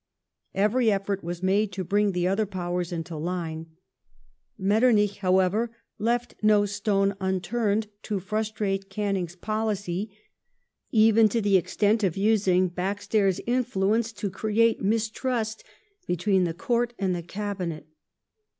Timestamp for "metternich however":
4.57-5.75